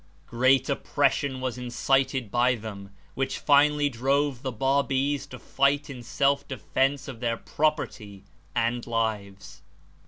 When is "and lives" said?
8.55-9.61